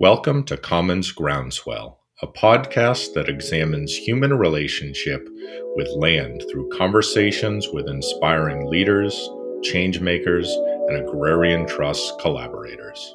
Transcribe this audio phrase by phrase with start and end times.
[0.00, 5.28] Welcome to Commons Groundswell, a podcast that examines human relationship
[5.76, 9.12] with land through conversations with inspiring leaders,
[9.62, 10.48] changemakers,
[10.88, 13.14] and agrarian trust collaborators.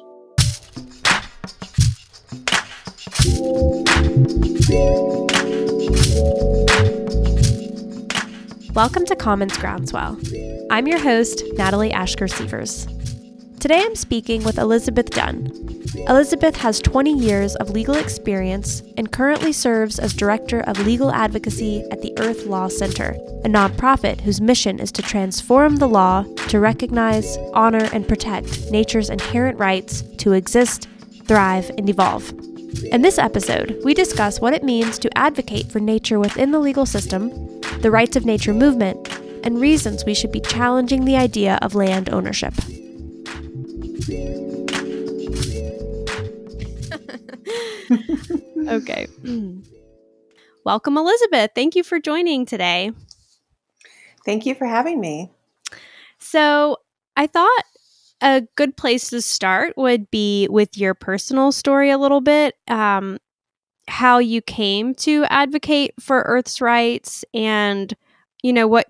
[8.74, 10.20] Welcome to Commons Groundswell.
[10.70, 12.86] I'm your host, Natalie Ashker Sievers.
[13.66, 15.50] Today I'm speaking with Elizabeth Dunne.
[16.06, 21.82] Elizabeth has 20 years of legal experience and currently serves as Director of Legal Advocacy
[21.90, 26.60] at the Earth Law Center, a nonprofit whose mission is to transform the law to
[26.60, 30.86] recognize, honor, and protect nature's inherent rights to exist,
[31.24, 32.30] thrive, and evolve.
[32.92, 36.86] In this episode, we discuss what it means to advocate for nature within the legal
[36.86, 37.30] system,
[37.80, 39.12] the rights of nature movement,
[39.42, 42.54] and reasons we should be challenging the idea of land ownership.
[48.68, 49.06] okay.
[50.64, 51.50] Welcome, Elizabeth.
[51.54, 52.92] Thank you for joining today.
[54.24, 55.32] Thank you for having me.
[56.18, 56.76] So,
[57.16, 57.64] I thought
[58.20, 62.54] a good place to start would be with your personal story a little bit.
[62.68, 63.18] Um,
[63.88, 67.92] how you came to advocate for Earth's rights and,
[68.42, 68.86] you know, what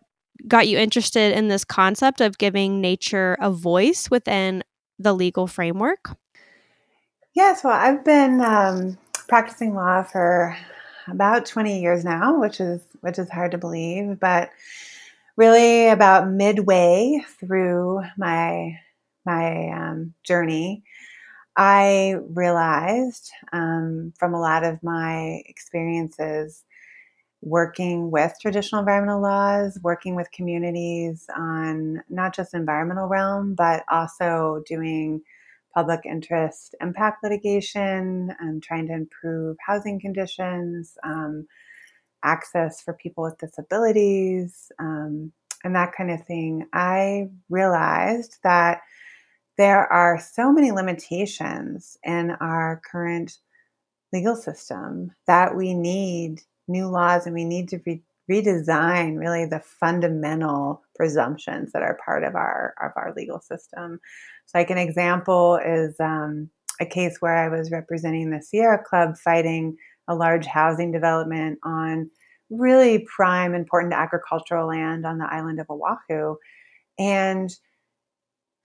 [0.46, 4.62] got you interested in this concept of giving nature a voice within
[4.98, 6.16] the legal framework?
[7.34, 10.56] Yes, well, I've been um, practicing law for
[11.08, 14.50] about 20 years now, which is which is hard to believe, but
[15.36, 18.78] really about midway through my
[19.24, 20.84] my um, journey,
[21.56, 26.64] I realized um, from a lot of my experiences
[27.46, 34.64] working with traditional environmental laws, working with communities on not just environmental realm, but also
[34.66, 35.22] doing
[35.72, 41.46] public interest impact litigation and trying to improve housing conditions, um,
[42.24, 45.30] access for people with disabilities, um,
[45.62, 48.80] and that kind of thing, I realized that
[49.56, 53.38] there are so many limitations in our current
[54.12, 59.60] legal system that we need new laws and we need to re- redesign really the
[59.60, 64.00] fundamental presumptions that are part of our of our legal system.
[64.46, 66.50] So, like an example is um,
[66.80, 69.76] a case where I was representing the Sierra Club fighting
[70.08, 72.10] a large housing development on
[72.50, 76.36] really prime, important agricultural land on the island of Oahu,
[76.98, 77.50] and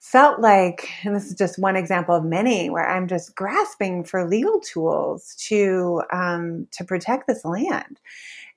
[0.02, 4.28] felt like, and this is just one example of many, where I'm just grasping for
[4.28, 8.00] legal tools to um, to protect this land,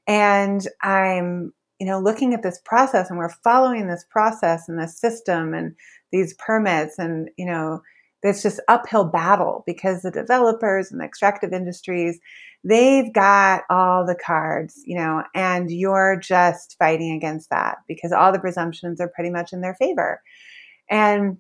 [0.07, 4.99] and I'm you know looking at this process, and we're following this process and this
[4.99, 5.75] system, and
[6.15, 7.83] these permits and you know
[8.23, 12.21] it's just uphill battle because the developers and the extractive industries
[12.63, 18.31] they've got all the cards you know and you're just fighting against that because all
[18.31, 20.23] the presumptions are pretty much in their favor
[20.91, 21.39] and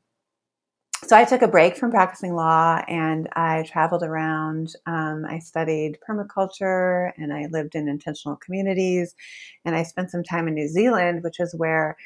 [1.06, 4.72] so I took a break from practicing law and I traveled around.
[4.87, 9.15] Um, I studied permaculture and I lived in intentional communities.
[9.66, 11.97] And I spent some time in New Zealand, which is where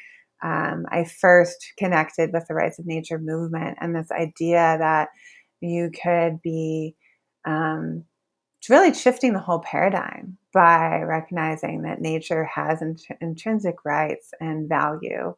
[0.43, 5.09] um, I first connected with the rights of nature movement and this idea that
[5.61, 6.95] you could be
[7.45, 8.03] um,
[8.69, 15.35] really shifting the whole paradigm by recognizing that nature has int- intrinsic rights and value.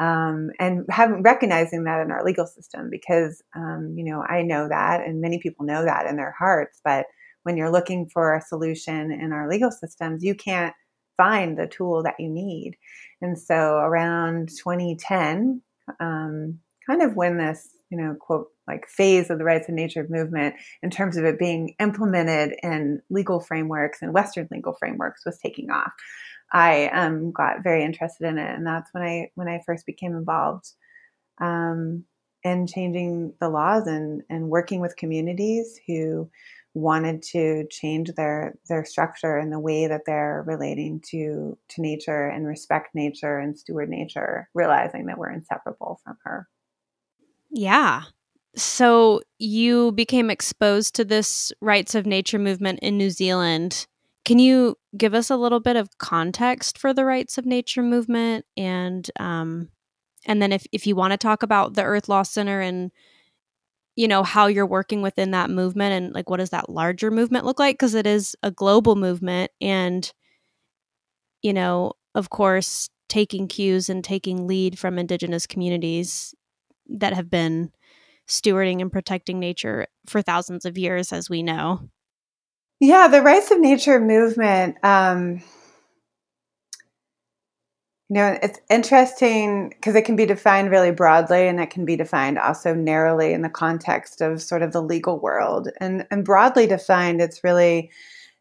[0.00, 4.66] Um, and having recognizing that in our legal system because um, you know I know
[4.68, 7.04] that and many people know that in their hearts but
[7.42, 10.74] when you're looking for a solution in our legal systems you can't
[11.20, 12.78] find the tool that you need.
[13.20, 15.60] And so around 2010,
[16.00, 20.06] um, kind of when this, you know, quote, like phase of the rights of nature
[20.08, 25.38] movement in terms of it being implemented in legal frameworks and Western legal frameworks was
[25.38, 25.92] taking off.
[26.52, 30.14] I um, got very interested in it, and that's when I when I first became
[30.14, 30.72] involved
[31.40, 32.04] um,
[32.42, 36.30] in changing the laws and and working with communities who
[36.74, 42.28] wanted to change their their structure and the way that they're relating to to nature
[42.28, 46.48] and respect nature and steward nature realizing that we're inseparable from her.
[47.50, 48.02] Yeah.
[48.56, 53.86] So you became exposed to this rights of nature movement in New Zealand.
[54.24, 58.44] Can you give us a little bit of context for the rights of nature movement
[58.56, 59.68] and um
[60.26, 62.90] and then if if you want to talk about the Earth Law Center and
[63.96, 67.44] you know how you're working within that movement and like what does that larger movement
[67.44, 70.12] look like because it is a global movement and
[71.42, 76.34] you know of course taking cues and taking lead from indigenous communities
[76.88, 77.70] that have been
[78.30, 81.90] stewarding and protecting nature for thousands of years, as we know.
[82.80, 84.76] Yeah, the rights of nature movement.
[84.82, 85.42] Um,
[88.08, 91.94] you know, it's interesting because it can be defined really broadly and it can be
[91.94, 95.68] defined also narrowly in the context of sort of the legal world.
[95.80, 97.90] And, and broadly defined, it's really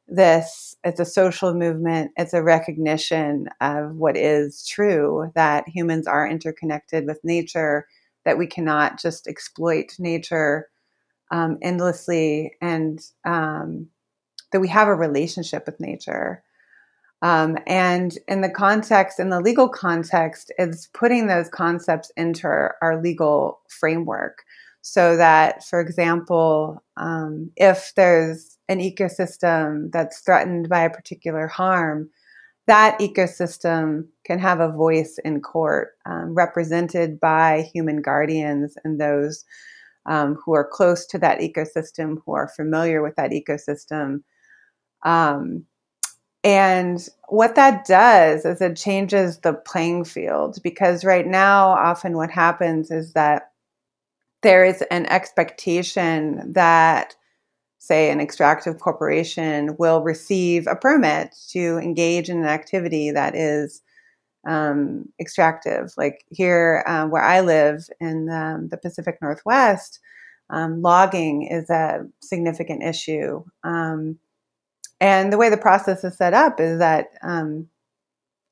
[0.08, 6.28] this it's a social movement, it's a recognition of what is true that humans are
[6.28, 7.88] interconnected with nature,
[8.26, 10.68] that we cannot just exploit nature
[11.32, 13.88] um, endlessly, and um,
[14.52, 16.44] that we have a relationship with nature.
[17.22, 22.76] Um, and in the context, in the legal context, it's putting those concepts into our,
[22.82, 24.44] our legal framework
[24.82, 32.10] so that, for example, um, if there's an ecosystem that's threatened by a particular harm,
[32.68, 39.44] that ecosystem can have a voice in court, um, represented by human guardians and those
[40.06, 44.22] um, who are close to that ecosystem, who are familiar with that ecosystem.
[45.04, 45.66] Um,
[46.44, 52.32] and what that does is it changes the playing field because right now, often what
[52.32, 53.52] happens is that
[54.42, 57.16] there is an expectation that,
[57.78, 63.82] say, an extractive corporation will receive a permit to engage in an activity that is
[64.48, 65.92] um, extractive.
[65.98, 70.00] Like here, uh, where I live in um, the Pacific Northwest,
[70.50, 73.44] um, logging is a significant issue.
[73.66, 74.20] Um,
[75.00, 77.68] and the way the process is set up is that um,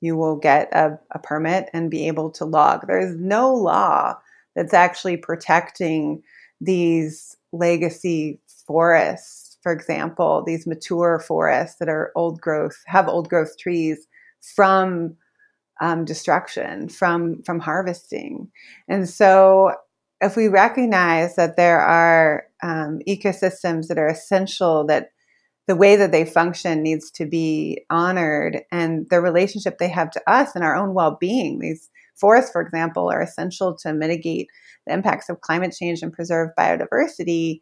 [0.00, 2.86] you will get a, a, permit and be able to log.
[2.86, 4.16] There is no law
[4.54, 6.22] that's actually protecting
[6.60, 13.58] these legacy forests, for example, these mature forests that are old growth, have old growth
[13.58, 14.06] trees
[14.54, 15.16] from
[15.80, 18.50] um, destruction, from from harvesting.
[18.88, 19.72] And so
[20.20, 25.10] if we recognize that there are um, ecosystems that are essential that
[25.68, 30.30] the way that they function needs to be honored and the relationship they have to
[30.30, 34.48] us and our own well-being these forests for example are essential to mitigate
[34.86, 37.60] the impacts of climate change and preserve biodiversity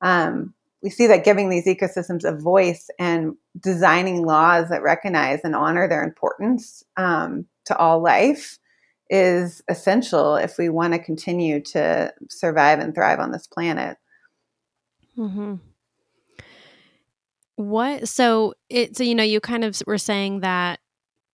[0.00, 0.52] um,
[0.82, 5.88] we see that giving these ecosystems a voice and designing laws that recognize and honor
[5.88, 8.58] their importance um, to all life
[9.08, 13.96] is essential if we want to continue to survive and thrive on this planet.
[15.16, 15.54] Mm-hmm.
[17.56, 18.08] What?
[18.08, 18.96] So it.
[18.96, 20.80] So you know, you kind of were saying that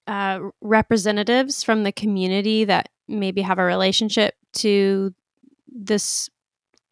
[0.06, 5.14] uh, representatives from the community that maybe have a relationship to
[5.68, 6.28] this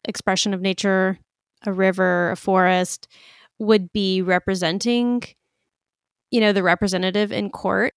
[0.05, 1.19] expression of nature,
[1.65, 3.07] a river, a forest,
[3.59, 5.23] would be representing,
[6.31, 7.93] you know, the representative in court.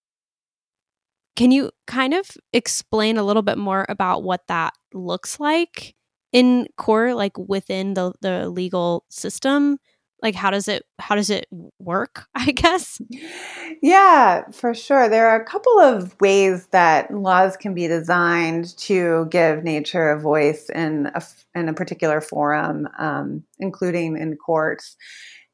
[1.36, 5.94] Can you kind of explain a little bit more about what that looks like
[6.32, 9.78] in court, like within the, the legal system?
[10.22, 11.46] Like how does it how does it
[11.78, 13.00] work i guess?
[13.82, 15.08] Yeah for sure.
[15.08, 20.20] There are a couple of ways that laws can be designed to give nature a
[20.20, 21.22] voice in a,
[21.54, 24.96] in a particular forum um, including in courts.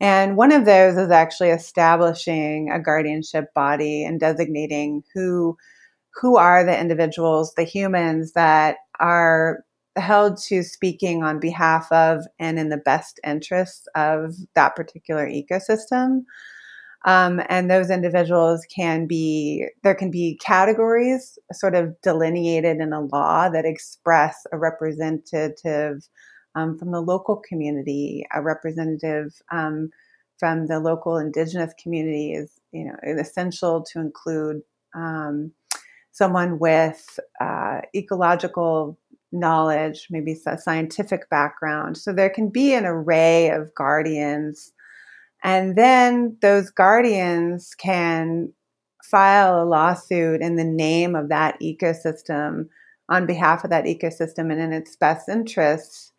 [0.00, 5.56] And one of those is actually establishing a guardianship body and designating who
[6.20, 9.64] who are the individuals the humans that are
[9.98, 16.22] held to speaking on behalf of and in the best interests of that particular ecosystem.
[17.04, 23.02] Um, and those individuals can be, there can be categories sort of delineated in a
[23.02, 26.08] law that express a representative
[26.54, 29.90] um, from the local community, a representative um,
[30.38, 34.62] from the local indigenous community is, you know, essential to include
[34.94, 35.52] um,
[36.10, 38.98] someone with uh, ecological
[39.32, 41.96] knowledge, maybe a scientific background.
[41.96, 44.72] So there can be an array of guardians.
[45.42, 48.52] And then those guardians can
[49.04, 52.68] file a lawsuit in the name of that ecosystem
[53.08, 56.12] on behalf of that ecosystem and in its best interests.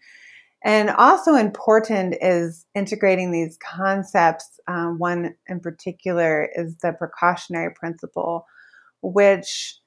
[0.64, 4.60] And also important is integrating these concepts.
[4.68, 8.46] Um, one in particular is the precautionary principle,
[9.02, 9.78] which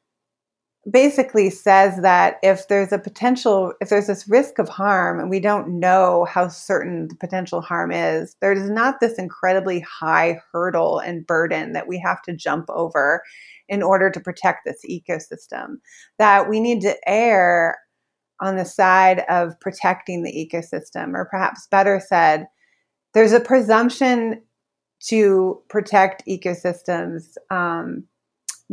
[0.90, 5.38] basically says that if there's a potential, if there's this risk of harm and we
[5.38, 10.98] don't know how certain the potential harm is, there is not this incredibly high hurdle
[10.98, 13.22] and burden that we have to jump over
[13.68, 15.76] in order to protect this ecosystem.
[16.18, 17.78] That we need to err
[18.40, 22.46] on the side of protecting the ecosystem, or perhaps better said,
[23.14, 24.42] there's a presumption
[25.04, 27.36] to protect ecosystems.
[27.50, 28.04] Um,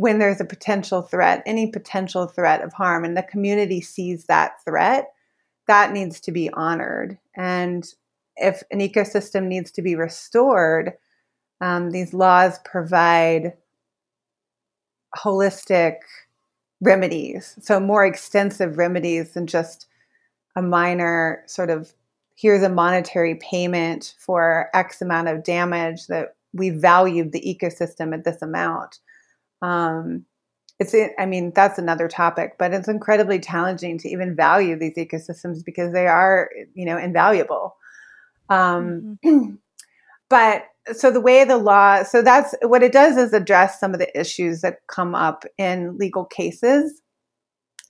[0.00, 4.54] when there's a potential threat, any potential threat of harm, and the community sees that
[4.64, 5.12] threat,
[5.66, 7.18] that needs to be honored.
[7.36, 7.84] And
[8.36, 10.94] if an ecosystem needs to be restored,
[11.60, 13.52] um, these laws provide
[15.18, 15.96] holistic
[16.80, 19.86] remedies, so more extensive remedies than just
[20.56, 21.92] a minor sort of
[22.36, 28.24] here's a monetary payment for X amount of damage that we valued the ecosystem at
[28.24, 28.98] this amount.
[29.62, 30.24] Um,
[30.78, 35.64] it's, I mean, that's another topic, but it's incredibly challenging to even value these ecosystems
[35.64, 37.76] because they are, you know, invaluable.
[38.48, 39.54] Um, mm-hmm.
[40.30, 40.64] but
[40.94, 44.18] so the way the law, so that's what it does is address some of the
[44.18, 47.02] issues that come up in legal cases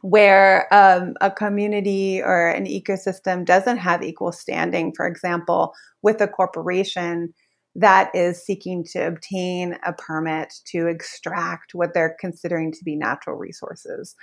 [0.02, 6.28] where um, a community or an ecosystem doesn't have equal standing, for example, with a
[6.28, 7.34] corporation
[7.76, 13.36] that is seeking to obtain a permit to extract what they're considering to be natural
[13.36, 14.16] resources.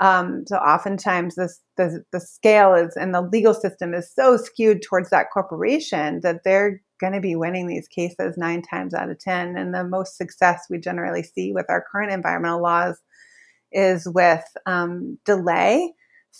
[0.00, 4.82] Um, so oftentimes this, the, the scale is and the legal system is so skewed
[4.82, 9.18] towards that corporation that they're going to be winning these cases nine times out of
[9.18, 9.56] ten.
[9.56, 12.96] And the most success we generally see with our current environmental laws
[13.72, 15.92] is with um, delay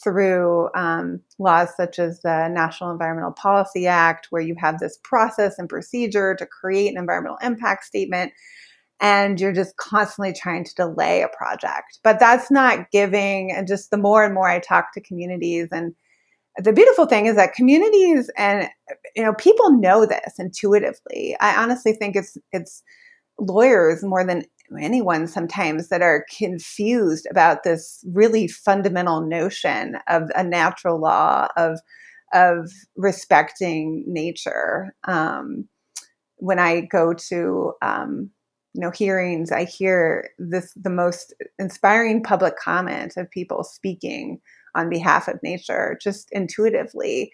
[0.03, 5.59] through um, laws such as the National Environmental Policy Act, where you have this process
[5.59, 8.33] and procedure to create an environmental impact statement,
[9.01, 12.01] and you're just constantly trying to delay a project.
[12.03, 15.95] But that's not giving, and just the more and more I talk to communities and
[16.57, 18.69] the beautiful thing is that communities and
[19.17, 21.37] you know people know this intuitively.
[21.41, 22.83] I honestly think it's it's
[23.39, 24.45] lawyers more than
[24.81, 31.81] anyone sometimes that are confused about this really fundamental notion of a natural law of
[32.33, 34.95] of respecting nature.
[35.05, 35.69] Um,
[36.37, 38.31] when I go to um,
[38.73, 44.41] you know hearings, I hear this the most inspiring public comment of people speaking
[44.75, 47.33] on behalf of nature, just intuitively,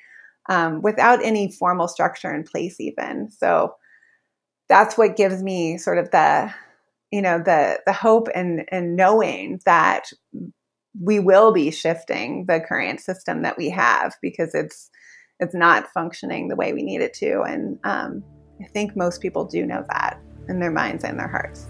[0.50, 3.30] um, without any formal structure in place, even.
[3.30, 3.75] So
[4.68, 6.52] that's what gives me sort of the
[7.11, 10.07] you know the the hope and and knowing that
[11.00, 14.90] we will be shifting the current system that we have because it's
[15.38, 17.43] it's not functioning the way we need it to.
[17.43, 18.23] And um,
[18.62, 21.67] i think most people do know that in their minds and their hearts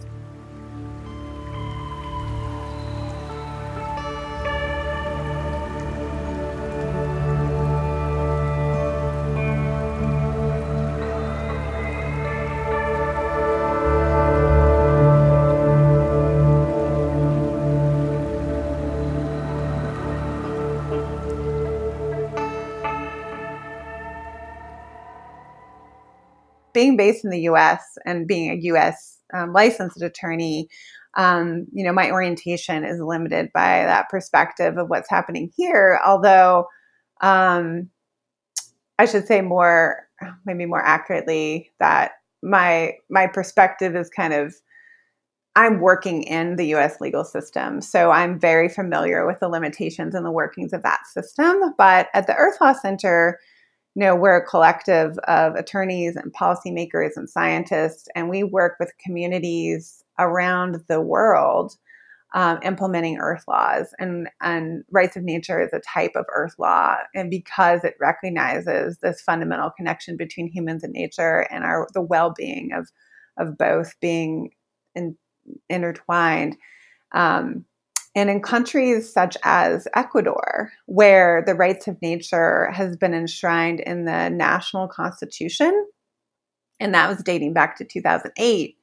[26.80, 30.68] being based in the US and being a US um, licensed attorney,
[31.14, 36.00] um, you know, my orientation is limited by that perspective of what's happening here.
[36.04, 36.66] Although,
[37.20, 37.90] um,
[38.98, 40.08] I should say more,
[40.46, 44.54] maybe more accurately, that my my perspective is kind of
[45.56, 50.24] I'm working in the US legal system, so I'm very familiar with the limitations and
[50.24, 51.74] the workings of that system.
[51.76, 53.38] But at the Earth Law Center,
[53.94, 58.92] you know, we're a collective of attorneys and policymakers and scientists, and we work with
[59.04, 61.76] communities around the world
[62.32, 63.92] um, implementing earth laws.
[63.98, 66.96] And, and rights of nature is a type of earth law.
[67.14, 72.72] And because it recognizes this fundamental connection between humans and nature and our the well-being
[72.72, 72.88] of,
[73.36, 74.50] of both being
[74.94, 75.16] in,
[75.68, 76.56] intertwined,
[77.12, 77.64] um,
[78.14, 84.04] and in countries such as Ecuador, where the rights of nature has been enshrined in
[84.04, 85.86] the national constitution,
[86.80, 88.76] and that was dating back to 2008.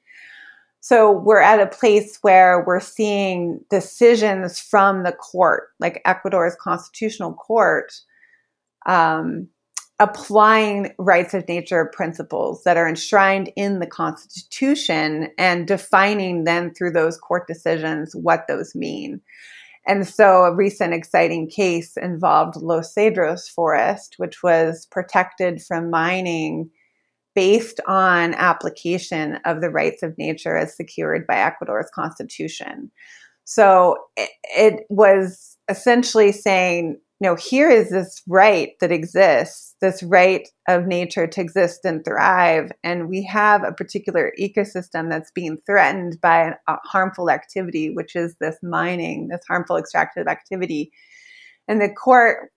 [0.80, 7.34] So we're at a place where we're seeing decisions from the court, like Ecuador's constitutional
[7.34, 7.94] court,
[8.86, 9.50] um,
[10.00, 16.92] applying rights of nature principles that are enshrined in the Constitution and defining then through
[16.92, 19.20] those court decisions what those mean.
[19.88, 26.70] And so a recent exciting case involved Los Cedros Forest, which was protected from mining
[27.34, 32.92] based on application of the rights of nature as secured by Ecuador's constitution.
[33.46, 40.48] So it, it was essentially saying know, here is this right that exists, this right
[40.68, 42.72] of nature to exist and thrive.
[42.84, 48.36] And we have a particular ecosystem that's being threatened by a harmful activity, which is
[48.40, 50.92] this mining, this harmful extractive activity.
[51.68, 52.52] And the court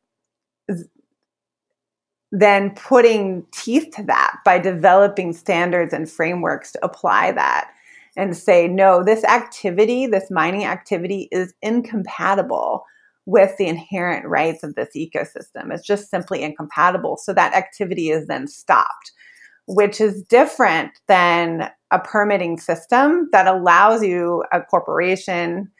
[2.32, 7.70] then putting teeth to that by developing standards and frameworks to apply that
[8.16, 12.84] and say, no, this activity, this mining activity is incompatible
[13.26, 15.72] with the inherent rights of this ecosystem.
[15.72, 17.16] It's just simply incompatible.
[17.16, 19.12] So that activity is then stopped,
[19.66, 25.70] which is different than a permitting system that allows you, a corporation,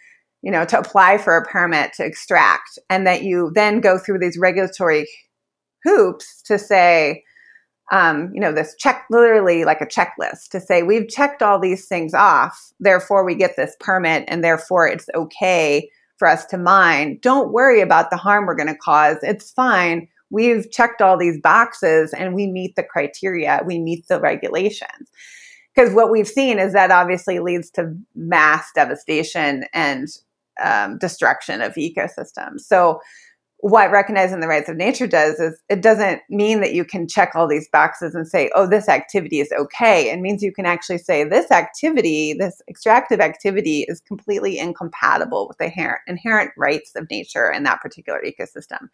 [0.42, 4.18] you know, to apply for a permit to extract, and that you then go through
[4.18, 5.06] these regulatory
[5.84, 7.22] hoops to say,
[7.92, 11.86] um, you know, this check, literally like a checklist to say, we've checked all these
[11.86, 15.90] things off, therefore we get this permit, and therefore it's okay
[16.20, 17.18] for us to mine.
[17.22, 19.16] Don't worry about the harm we're going to cause.
[19.22, 20.06] It's fine.
[20.28, 25.10] We've checked all these boxes and we meet the criteria, we meet the regulations.
[25.74, 30.08] Because what we've seen is that obviously leads to mass devastation and
[30.62, 32.60] um, destruction of ecosystems.
[32.60, 33.00] So,
[33.62, 37.32] what recognizing the rights of nature does is it doesn't mean that you can check
[37.34, 40.10] all these boxes and say, oh, this activity is okay.
[40.10, 45.58] It means you can actually say, this activity, this extractive activity is completely incompatible with
[45.58, 45.66] the
[46.06, 48.88] inherent, rights of nature in that particular ecosystem.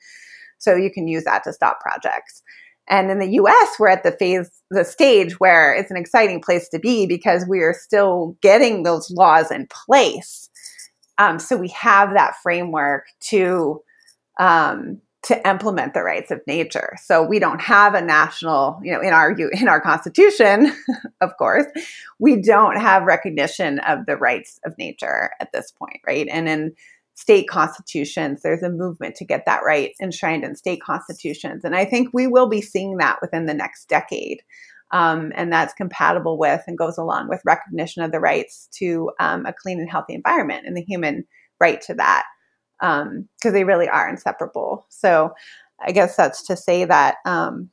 [0.58, 2.42] So you can use that to stop projects.
[2.88, 6.68] And in the US, we're at the phase, the stage where it's an exciting place
[6.70, 10.50] to be because we are still getting those laws in place.
[11.18, 13.80] Um, so we have that framework to
[14.38, 16.94] um, to implement the rights of nature.
[17.02, 20.72] So we don't have a national, you know, in our in our constitution,
[21.20, 21.66] of course,
[22.20, 26.28] we don't have recognition of the rights of nature at this point, right?
[26.30, 26.74] And in
[27.14, 31.84] state constitutions, there's a movement to get that right enshrined in state constitutions, and I
[31.84, 34.42] think we will be seeing that within the next decade.
[34.92, 39.44] Um, and that's compatible with and goes along with recognition of the rights to um,
[39.44, 41.24] a clean and healthy environment and the human
[41.58, 42.26] right to that
[42.80, 44.86] because um, they really are inseparable.
[44.88, 45.32] So
[45.80, 47.70] I guess that's to say that um,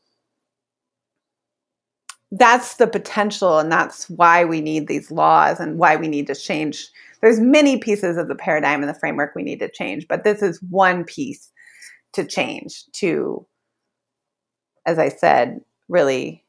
[2.31, 6.35] that's the potential, and that's why we need these laws and why we need to
[6.35, 6.87] change.
[7.21, 10.41] There's many pieces of the paradigm and the framework we need to change, but this
[10.41, 11.51] is one piece
[12.13, 13.45] to change to,
[14.85, 16.43] as I said, really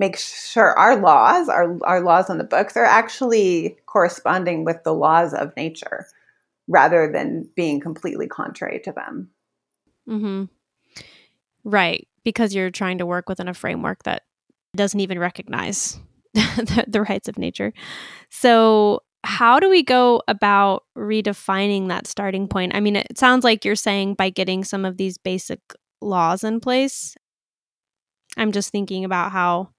[0.00, 4.94] make sure our laws, our, our laws on the books, are actually corresponding with the
[4.94, 6.08] laws of nature
[6.68, 9.30] rather than being completely contrary to them.
[10.08, 10.44] Mm-hmm.
[11.64, 12.08] Right.
[12.24, 14.22] Because you're trying to work within a framework that
[14.74, 15.98] doesn't even recognize
[16.34, 17.72] the, the rights of nature.
[18.30, 22.74] So, how do we go about redefining that starting point?
[22.74, 25.60] I mean, it sounds like you're saying by getting some of these basic
[26.00, 27.16] laws in place.
[28.36, 29.70] I'm just thinking about how,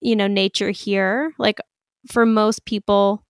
[0.00, 1.60] you know, nature here, like
[2.10, 3.24] for most people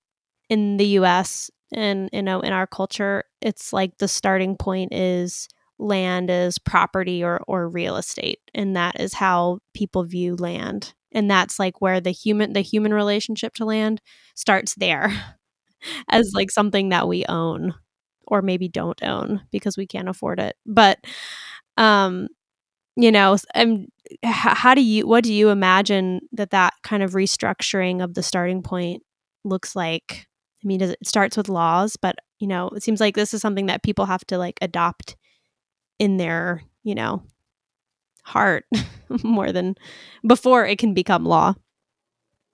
[0.49, 5.49] in the US, and you know in our culture it's like the starting point is
[5.79, 11.31] land is property or or real estate and that is how people view land and
[11.31, 14.01] that's like where the human the human relationship to land
[14.35, 15.11] starts there
[16.11, 17.75] as like something that we own
[18.27, 20.57] or maybe don't own because we can't afford it.
[20.67, 20.99] But
[21.77, 22.29] um
[22.97, 23.89] you know and
[24.25, 28.63] how do you what do you imagine that that kind of restructuring of the starting
[28.63, 29.05] point
[29.45, 30.28] looks like
[30.63, 33.67] I mean, it starts with laws, but you know, it seems like this is something
[33.67, 35.17] that people have to like adopt
[35.99, 37.23] in their, you know,
[38.25, 38.65] heart
[39.23, 39.77] more than
[40.27, 41.55] before it can become law.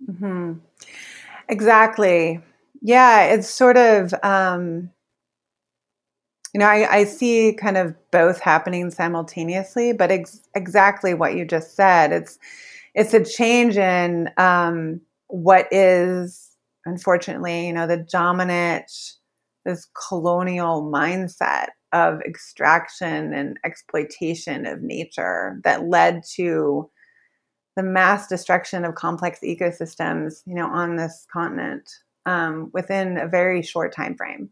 [0.08, 0.54] Mm-hmm.
[1.48, 2.40] Exactly.
[2.80, 4.90] Yeah, it's sort of, um,
[6.52, 11.44] you know, I, I see kind of both happening simultaneously, but ex- exactly what you
[11.44, 12.12] just said.
[12.12, 12.38] It's
[12.94, 16.53] it's a change in um, what is
[16.86, 18.90] unfortunately, you know, the dominant,
[19.64, 26.90] this colonial mindset of extraction and exploitation of nature that led to
[27.76, 31.88] the mass destruction of complex ecosystems, you know, on this continent
[32.26, 34.50] um, within a very short time frame.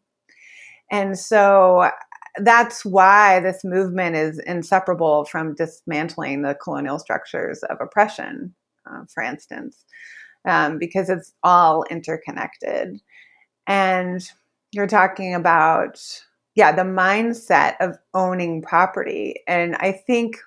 [0.90, 1.90] And so
[2.38, 8.55] that's why this movement is inseparable from dismantling the colonial structures of oppression,
[8.90, 9.85] uh, for instance
[10.44, 13.00] um, because it's all interconnected.
[13.66, 14.22] And
[14.72, 16.00] you're talking about,
[16.55, 19.37] yeah, the mindset of owning property.
[19.46, 20.38] And I think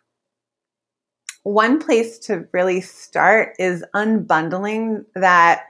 [1.43, 5.65] one place to really start is unbundling that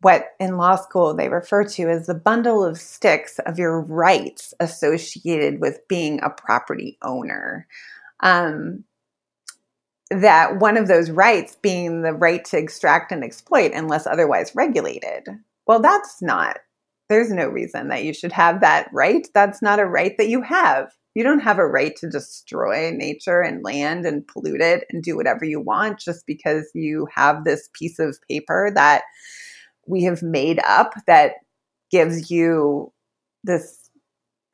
[0.00, 4.52] what in law school they refer to as the bundle of sticks of your rights
[4.60, 7.66] associated with being a property owner.
[8.20, 8.84] Um,
[10.10, 15.26] that one of those rights being the right to extract and exploit unless otherwise regulated.
[15.66, 16.58] Well, that's not,
[17.08, 19.26] there's no reason that you should have that right.
[19.34, 20.92] That's not a right that you have.
[21.14, 25.16] You don't have a right to destroy nature and land and pollute it and do
[25.16, 29.02] whatever you want just because you have this piece of paper that
[29.86, 31.32] we have made up that
[31.90, 32.92] gives you
[33.44, 33.85] this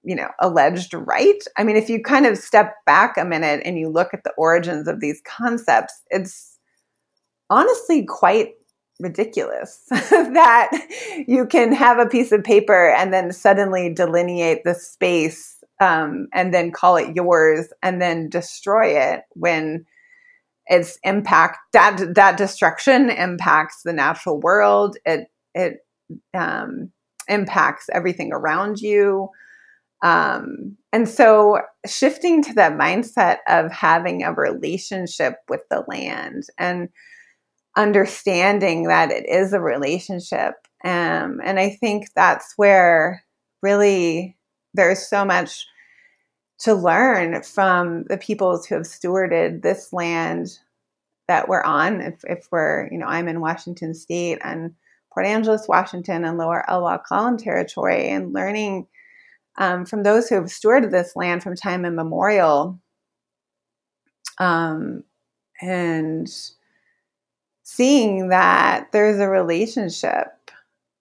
[0.05, 1.43] you know, alleged right.
[1.57, 4.33] I mean, if you kind of step back a minute and you look at the
[4.37, 6.59] origins of these concepts, it's
[7.51, 8.55] honestly quite
[9.01, 10.71] ridiculous that
[11.27, 16.55] you can have a piece of paper and then suddenly delineate the space um, and
[16.55, 19.85] then call it yours and then destroy it when
[20.67, 25.85] its impact that that destruction impacts the natural world it it
[26.35, 26.93] um,
[27.29, 29.29] impacts everything around you
[30.03, 36.89] um, and so shifting to that mindset of having a relationship with the land and
[37.77, 40.55] understanding that it is a relationship.
[40.85, 43.25] Um, and I think that's where
[43.63, 44.37] really
[44.75, 45.67] there's so much
[46.59, 50.59] to learn from the peoples who have stewarded this land
[51.29, 52.01] that we're on.
[52.01, 54.75] If, if we're, you know, I'm in Washington State and
[55.13, 58.87] Port Angeles, Washington, and Lower Elwha Klallam territory, and learning
[59.59, 62.81] um, from those who have stewarded this land from time immemorial.
[64.39, 65.05] Um,
[65.61, 66.29] and
[67.63, 70.51] seeing that there's a relationship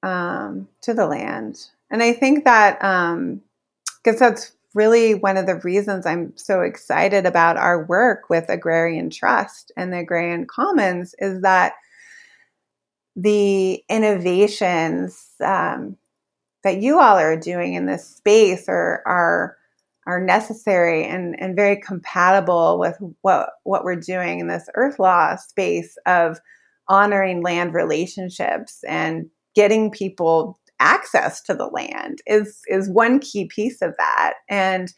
[0.03, 1.67] um, to the land.
[1.89, 7.25] And I think that, because um, that's really one of the reasons I'm so excited
[7.25, 11.73] about our work with Agrarian Trust and the Agrarian Commons is that
[13.15, 15.97] the innovations um,
[16.63, 19.57] that you all are doing in this space are are
[20.07, 25.35] are necessary and, and very compatible with what what we're doing in this earth law
[25.35, 26.39] space of
[26.87, 33.81] honoring land relationships and getting people access to the land is is one key piece
[33.81, 34.33] of that.
[34.49, 34.91] And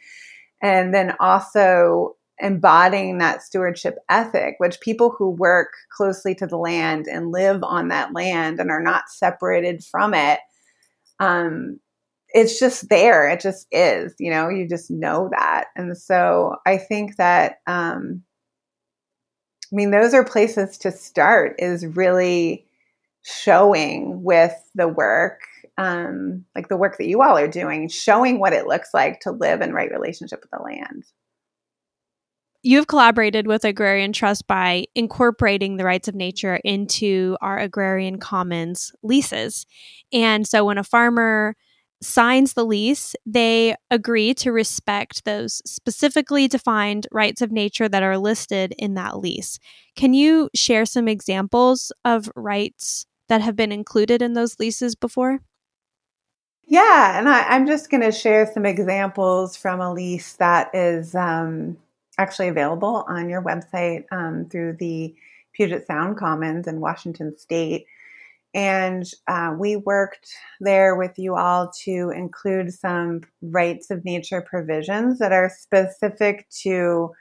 [0.62, 7.06] and then also embodying that stewardship ethic which people who work closely to the land
[7.06, 10.39] and live on that land and are not separated from it
[11.19, 11.80] um,
[12.30, 13.30] it's just there.
[13.30, 15.65] It just is, you know, you just know that.
[15.76, 18.23] And so I think that, um,
[19.71, 22.65] I mean, those are places to start is really
[23.23, 25.41] showing with the work,
[25.78, 29.32] um, like the work that you all are doing, showing what it looks like to
[29.32, 31.06] live in right relationship with the land.
[32.65, 38.93] You've collaborated with Agrarian Trust by incorporating the rights of nature into our agrarian commons
[39.04, 39.65] leases.
[40.13, 41.58] And so when a farmer
[42.02, 48.17] signs the lease, they agree to respect those specifically defined rights of nature that are
[48.17, 49.60] listed in that lease.
[49.97, 55.39] Can you share some examples of rights that have been included in those leases before?
[56.65, 61.13] Yeah, and I, am just going to share some examples from a lease that is
[61.13, 61.78] um,
[62.17, 65.15] actually available on your website um, through the
[65.54, 67.86] Puget Sound Commons in Washington State.
[68.56, 75.17] And uh, we worked there with you all to include some rights of nature provisions
[75.19, 77.12] that are specific to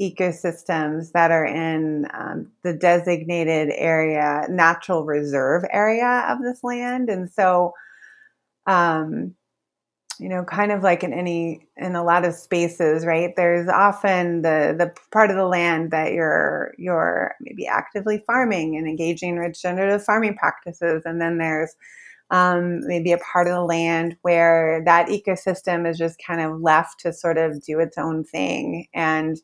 [0.00, 7.10] ecosystems that are in um, the designated area, natural reserve area of this land.
[7.10, 7.72] And so,
[8.66, 9.34] um,
[10.18, 13.34] you know kind of like in any in a lot of spaces right?
[13.36, 18.88] There's often the the part of the land that you're you're maybe actively farming and
[18.88, 21.02] engaging in regenerative farming practices.
[21.04, 21.74] And then there's
[22.30, 27.00] um, maybe a part of the land where that ecosystem is just kind of left
[27.00, 28.86] to sort of do its own thing.
[28.94, 29.38] And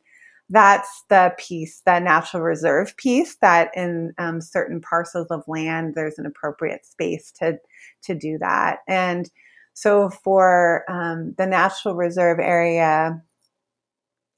[0.51, 6.19] that's the piece the natural reserve piece that in um, certain parcels of land there's
[6.19, 7.59] an appropriate space to
[8.03, 8.81] to do that.
[8.87, 9.31] And
[9.75, 13.21] so for um, the natural reserve area,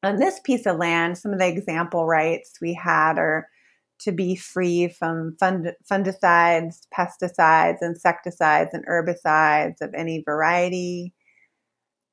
[0.03, 3.49] on this piece of land, some of the example rights we had are
[3.99, 11.12] to be free from fund- fungicides, pesticides, insecticides, and herbicides of any variety,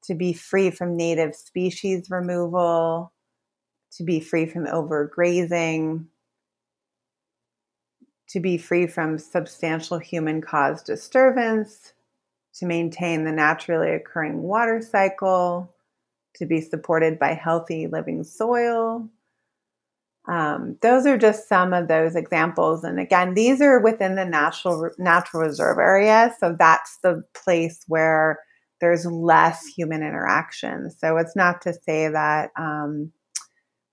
[0.04, 3.14] to be free from native species removal,
[3.92, 6.06] to be free from overgrazing,
[8.30, 11.94] to be free from substantial human caused disturbance,
[12.56, 15.74] to maintain the naturally occurring water cycle,
[16.36, 19.10] to be supported by healthy living soil.
[20.28, 22.84] Um, those are just some of those examples.
[22.84, 28.40] And again, these are within the natural natural reserve area, so that's the place where
[28.80, 30.92] there's less human interaction.
[30.92, 33.12] So it's not to say that, um,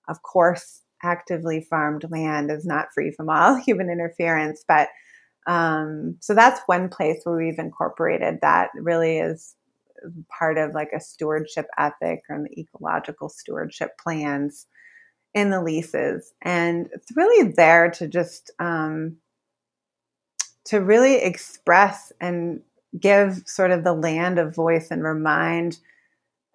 [0.07, 4.89] of course, actively farmed land is not free from all human interference, but
[5.47, 9.55] um, so that's one place where we've incorporated that really is
[10.29, 14.67] part of like a stewardship ethic and the ecological stewardship plans
[15.33, 16.33] in the leases.
[16.41, 19.17] And it's really there to just um,
[20.65, 22.61] to really express and
[22.99, 25.79] give sort of the land a voice and remind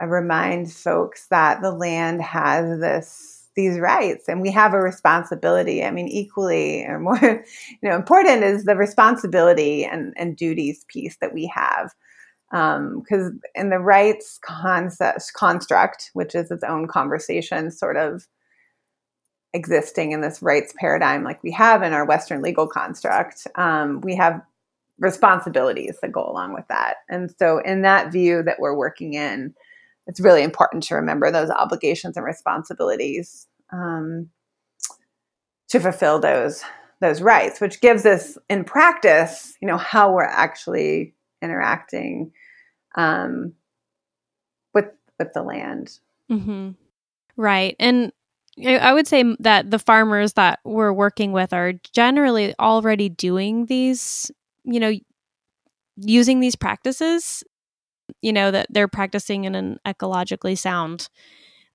[0.01, 5.85] remind folks that the land has this these rights and we have a responsibility.
[5.85, 11.17] I mean equally or more you know important is the responsibility and, and duties piece
[11.21, 11.95] that we have.
[12.51, 18.27] Because um, in the rights concept construct which is its own conversation sort of
[19.53, 24.15] existing in this rights paradigm like we have in our western legal construct um, we
[24.15, 24.41] have
[24.99, 26.97] responsibilities that go along with that.
[27.09, 29.55] And so in that view that we're working in
[30.07, 34.31] it's really important to remember those obligations and responsibilities um,
[35.69, 36.63] to fulfill those
[37.01, 42.33] those rights, which gives us in practice, you know, how we're actually interacting
[42.97, 43.53] um,
[44.73, 44.87] with
[45.19, 45.99] with the land.
[46.31, 46.71] Mm-hmm.
[47.37, 48.13] Right, and
[48.65, 54.31] I would say that the farmers that we're working with are generally already doing these,
[54.65, 54.95] you know,
[55.97, 57.45] using these practices
[58.27, 61.09] you know that they're practicing in an ecologically sound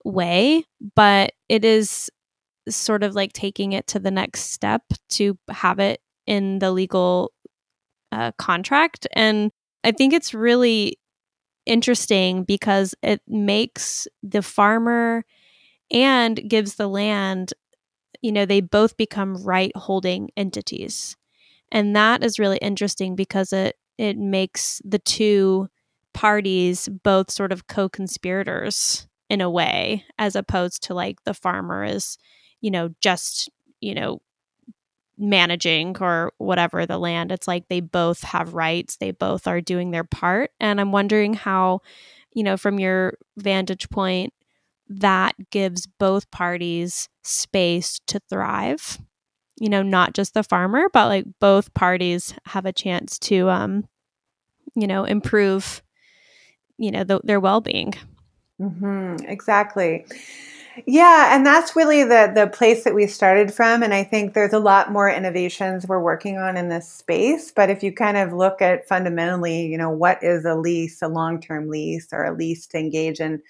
[0.06, 0.64] way
[0.96, 2.10] but it is
[2.70, 7.32] sort of like taking it to the next step to have it in the legal
[8.12, 9.08] uh, contract.
[9.14, 9.52] And
[9.84, 10.98] i think it's really
[11.66, 15.26] interesting because it makes the farmer
[15.92, 17.54] and gives the land
[18.22, 21.16] you know they both become right holding entities.
[21.72, 25.70] And that is really interesting because it it makes the two
[26.14, 32.18] parties both sort of co-conspirators in a way as opposed to like the farmer is
[32.60, 34.22] you know just you know
[35.18, 37.32] managing or whatever the land.
[37.32, 38.98] It's like they both have rights.
[38.98, 40.52] They both are doing their part.
[40.60, 41.82] And i'm wondering how
[42.34, 44.34] you know from your vantage point
[44.90, 48.98] that gives both parties space to thrive.
[49.60, 53.88] You know not just the farmer but like both parties have a chance to um
[54.76, 55.84] you know improve
[56.82, 57.94] you know the, their well-being.
[58.60, 60.06] Mm-hmm, exactly.
[60.86, 64.54] Yeah and that's really the the place that we started from and i think there's
[64.54, 68.32] a lot more innovations we're working on in this space but if you kind of
[68.32, 72.68] look at fundamentally you know what is a lease a long-term lease or a lease
[72.68, 73.42] to engage in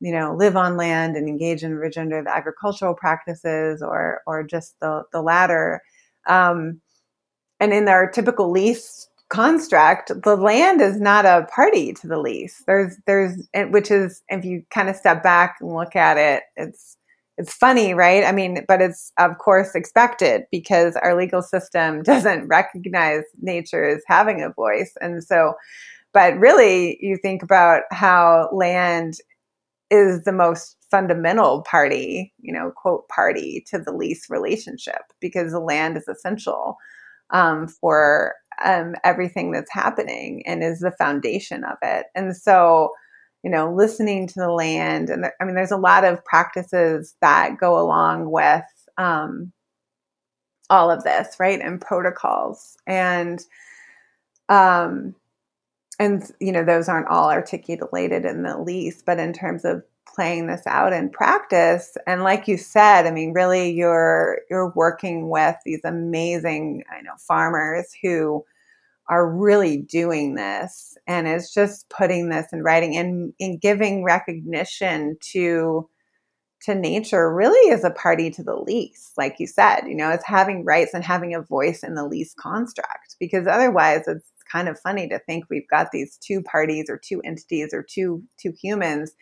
[0.00, 5.02] you know live on land and engage in regenerative agricultural practices or or just the
[5.12, 5.80] the latter
[6.26, 6.80] um,
[7.58, 12.62] and in our typical lease construct, the land is not a party to the lease.
[12.66, 16.96] There's there's which is if you kind of step back and look at it, it's
[17.38, 18.24] it's funny, right?
[18.24, 24.02] I mean, but it's of course expected because our legal system doesn't recognize nature as
[24.06, 24.92] having a voice.
[25.00, 25.54] And so
[26.12, 29.14] but really you think about how land
[29.90, 35.60] is the most fundamental party, you know, quote party to the lease relationship because the
[35.60, 36.76] land is essential
[37.30, 38.34] um, for
[38.64, 42.06] um, everything that's happening and is the foundation of it.
[42.14, 42.92] And so,
[43.42, 47.58] you know, listening to the land, and I mean, there's a lot of practices that
[47.58, 48.64] go along with
[48.98, 49.52] um,
[50.68, 51.60] all of this, right?
[51.60, 53.42] And protocols, and
[54.48, 55.14] um,
[55.98, 59.82] and you know, those aren't all articulated in the lease, but in terms of
[60.14, 65.28] playing this out in practice and like you said i mean really you're you're working
[65.28, 68.44] with these amazing i know farmers who
[69.10, 75.18] are really doing this and is just putting this in writing and, and giving recognition
[75.20, 75.86] to
[76.62, 80.26] to nature really is a party to the lease like you said you know it's
[80.26, 84.78] having rights and having a voice in the lease construct because otherwise it's kind of
[84.78, 89.12] funny to think we've got these two parties or two entities or two two humans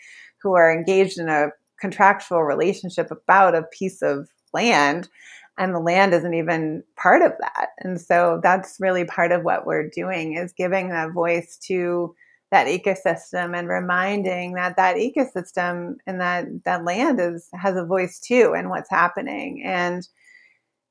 [0.43, 1.49] who are engaged in a
[1.81, 5.09] contractual relationship about a piece of land
[5.59, 7.71] and the land isn't even part of that.
[7.81, 12.15] And so that's really part of what we're doing is giving a voice to
[12.51, 18.19] that ecosystem and reminding that that ecosystem and that that land is has a voice
[18.21, 19.63] too in what's happening.
[19.65, 20.07] And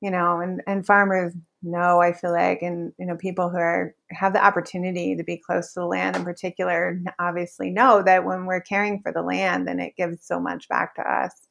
[0.02, 3.96] you know and and farmers know i feel like and you know people who are
[4.12, 8.46] have the opportunity to be close to the land in particular obviously know that when
[8.46, 11.47] we're caring for the land then it gives so much back to us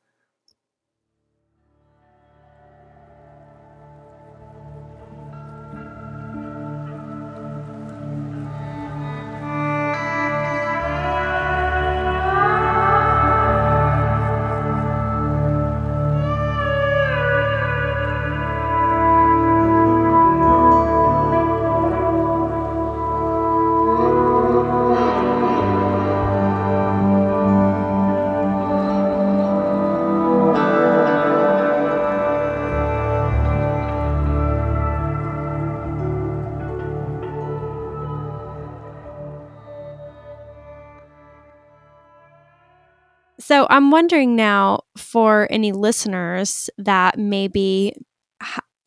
[43.46, 47.94] So I'm wondering now for any listeners that maybe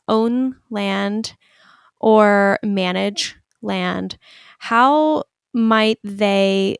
[0.10, 1.38] own land
[2.02, 4.18] or manage land,
[4.58, 6.76] how might they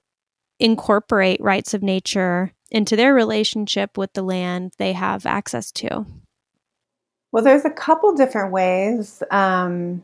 [0.60, 6.06] incorporate rights of nature into their relationship with the land they have access to?
[7.32, 9.24] Well, there's a couple different ways.
[9.32, 10.04] Um,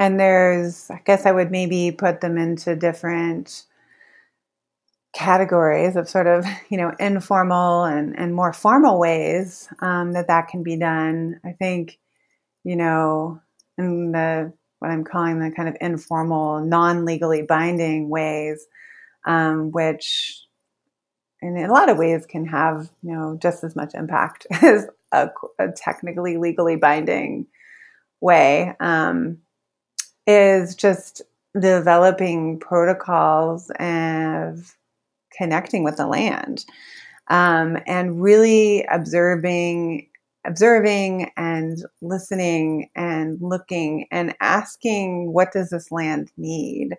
[0.00, 3.66] and there's, I guess I would maybe put them into different
[5.22, 10.48] categories of sort of, you know, informal and, and more formal ways um, that that
[10.48, 11.40] can be done.
[11.44, 11.98] I think,
[12.64, 13.40] you know,
[13.78, 18.66] in the what I'm calling the kind of informal, non legally binding ways,
[19.24, 20.44] um, which
[21.40, 25.28] in a lot of ways can have you know just as much impact as a,
[25.58, 27.46] a technically legally binding
[28.20, 29.38] way um,
[30.26, 31.22] is just
[31.60, 34.74] developing protocols of
[35.36, 36.64] connecting with the land
[37.28, 40.08] um, and really observing
[40.44, 46.96] observing and listening and looking and asking what does this land need?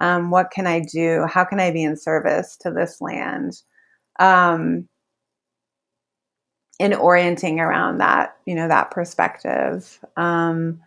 [0.00, 1.26] Um, what can i do?
[1.28, 3.60] How can i be in service to this land?
[4.18, 4.88] Um,
[6.78, 10.00] in orienting around that you know that perspective.
[10.16, 10.80] Um,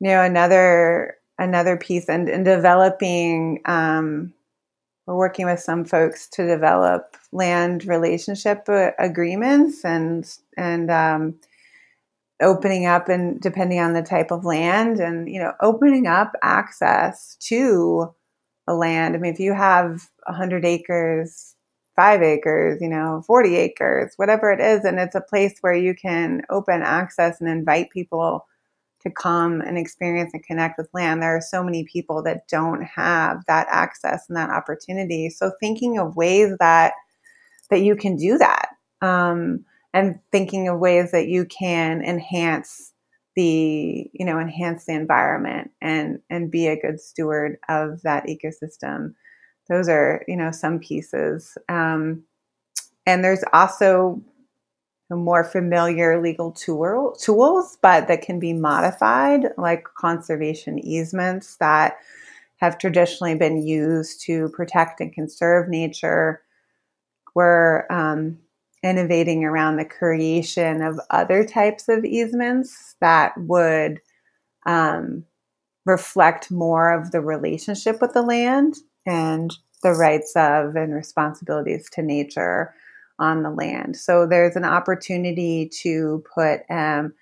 [0.00, 4.34] you know another another piece and, and developing um,
[5.06, 11.34] we're working with some folks to develop land relationship agreements and and um,
[12.40, 17.36] opening up and depending on the type of land and you know opening up access
[17.40, 18.14] to
[18.68, 19.14] a land.
[19.14, 21.56] I mean if you have 100 acres
[21.94, 25.94] five acres you know 40 acres whatever it is and it's a place where you
[25.94, 28.46] can open access and invite people
[29.02, 31.22] to come and experience and connect with land.
[31.22, 35.30] There are so many people that don't have that access and that opportunity.
[35.30, 36.94] So thinking of ways that
[37.70, 38.68] that you can do that,
[39.00, 42.92] um, and thinking of ways that you can enhance
[43.34, 49.14] the you know enhance the environment and and be a good steward of that ecosystem.
[49.68, 51.56] Those are you know some pieces.
[51.68, 52.24] Um,
[53.06, 54.22] and there's also
[55.16, 61.98] more familiar legal tool, tools, but that can be modified, like conservation easements that
[62.56, 66.42] have traditionally been used to protect and conserve nature.
[67.34, 68.38] We're um,
[68.82, 74.00] innovating around the creation of other types of easements that would
[74.66, 75.24] um,
[75.84, 82.02] reflect more of the relationship with the land and the rights of and responsibilities to
[82.02, 82.74] nature
[83.18, 83.96] on the land.
[83.96, 87.12] So there's an opportunity to put um,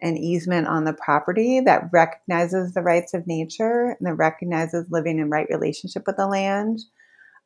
[0.00, 5.18] an easement on the property that recognizes the rights of nature and that recognizes living
[5.18, 6.80] in right relationship with the land.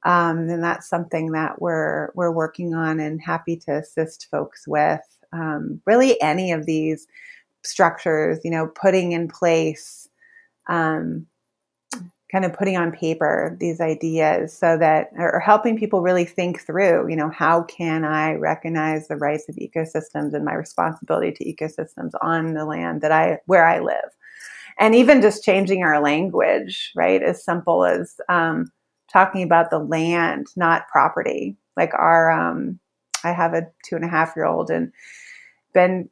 [0.05, 5.01] Um, and that's something that we're we're working on and happy to assist folks with.
[5.33, 7.07] Um, really, any of these
[7.65, 10.09] structures, you know, putting in place
[10.69, 11.27] um,
[12.31, 17.09] kind of putting on paper these ideas so that or helping people really think through
[17.09, 22.11] you know how can i recognize the rights of ecosystems and my responsibility to ecosystems
[22.23, 24.11] on the land that i where i live?
[24.79, 28.71] And even just changing our language right as simple as um,
[29.11, 31.57] talking about the land not property.
[31.77, 32.79] Like our um,
[33.25, 34.93] i have a two and a half year old and
[35.73, 36.09] been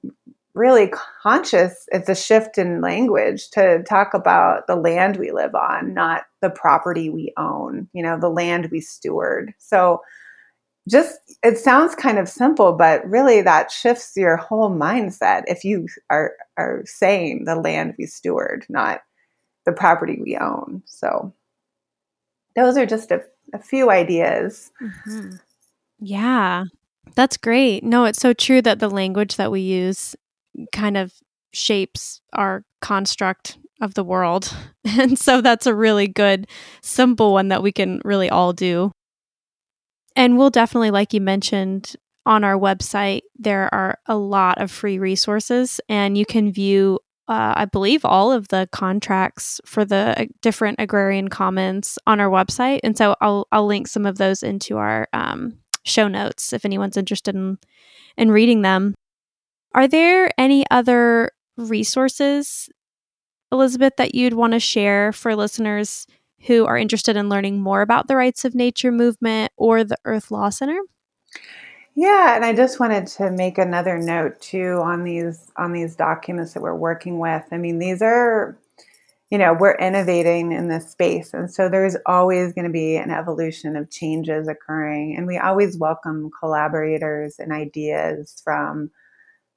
[0.55, 0.91] really
[1.23, 6.25] conscious it's a shift in language to talk about the land we live on not
[6.41, 9.53] the property we own you know the land we steward.
[9.59, 10.01] So
[10.89, 15.89] just it sounds kind of simple but really that shifts your whole mindset if you
[16.11, 19.03] are are saying the land we steward not
[19.67, 20.83] the property we own.
[20.85, 21.33] So
[22.55, 24.71] those are just a, a few ideas.
[24.81, 25.37] Mm-hmm.
[25.99, 26.65] yeah.
[27.17, 27.85] That's great.
[27.85, 30.15] No it's so true that the language that we use
[30.73, 31.13] kind of
[31.53, 34.55] shapes our construct of the world.
[34.87, 36.47] And so that's a really good,
[36.83, 38.93] simple one that we can really all do.
[40.15, 41.97] And we'll definitely, like you mentioned,
[42.27, 47.55] on our website, there are a lot of free resources, and you can view, uh,
[47.57, 52.81] I believe, all of the contracts for the different agrarian commons on our website.
[52.85, 56.97] And so I'll, I'll link some of those into our um, show notes if anyone's
[56.97, 57.59] interested in,
[58.17, 58.95] in reading them.
[59.75, 62.69] Are there any other resources,
[63.51, 66.07] Elizabeth, that you'd want to share for listeners
[66.47, 70.31] who are interested in learning more about the rights of nature movement or the Earth
[70.31, 70.79] Law Center?
[71.97, 76.53] Yeah, and I just wanted to make another note too on these on these documents
[76.55, 77.45] that we're working with.
[77.53, 78.59] I mean, these are
[79.31, 81.35] you know, we're innovating in this space.
[81.35, 85.17] And so there's always going to be an evolution of changes occurring.
[85.17, 88.93] And we always welcome collaborators and ideas from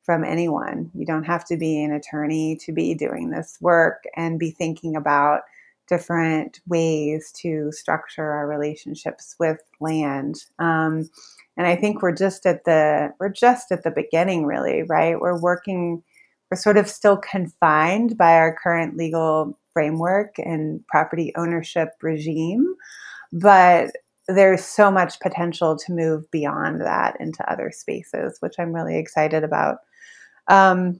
[0.07, 0.89] from anyone.
[0.95, 4.95] You don't have to be an attorney to be doing this work and be thinking
[4.95, 5.41] about
[5.89, 10.35] different ways to structure our relationships with land.
[10.59, 11.09] Um,
[11.57, 15.19] and I think we're just at the we're just at the beginning, really, right?
[15.19, 16.01] We're working.
[16.49, 22.75] We're sort of still confined by our current legal framework and property ownership regime,
[23.33, 23.91] but
[24.29, 29.43] there's so much potential to move beyond that into other spaces, which I'm really excited
[29.43, 29.79] about.
[30.47, 30.99] Um,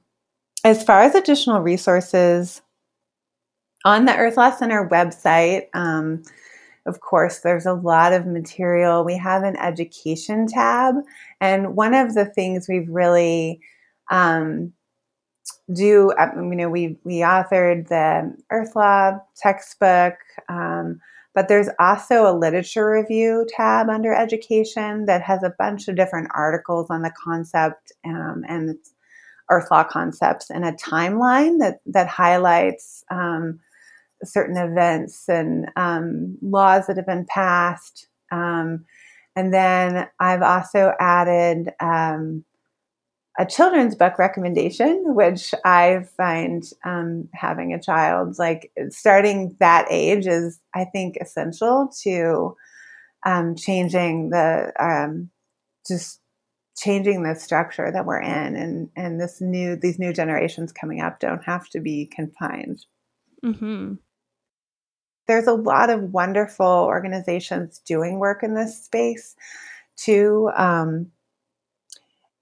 [0.63, 2.61] as far as additional resources,
[3.85, 6.23] on the Earth Law Center website, um,
[6.85, 9.03] of course, there's a lot of material.
[9.03, 10.95] We have an education tab,
[11.39, 13.59] and one of the things we've really
[14.09, 14.73] um,
[15.73, 20.15] do, uh, you know, we we authored the Earth Law textbook,
[20.49, 20.99] um,
[21.35, 26.29] but there's also a literature review tab under education that has a bunch of different
[26.33, 28.77] articles on the concept um, and
[29.49, 33.59] Earth Law concepts and a timeline that that highlights um,
[34.23, 38.07] certain events and um, laws that have been passed.
[38.31, 38.85] Um,
[39.35, 42.43] and then I've also added um,
[43.39, 50.25] a children's book recommendation, which I find um, having a child, like starting that age,
[50.25, 52.55] is I think essential to
[53.25, 54.71] um, changing the
[55.87, 56.19] just
[56.77, 61.19] changing the structure that we're in and and this new these new generations coming up
[61.19, 62.85] don't have to be confined
[63.43, 63.95] mm-hmm
[65.27, 69.35] there's a lot of wonderful organizations doing work in this space
[69.97, 70.49] too.
[70.55, 71.11] Um,